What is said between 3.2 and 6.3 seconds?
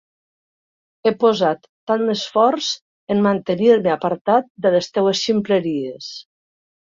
mantenir-me apartat de les teves ximpleries.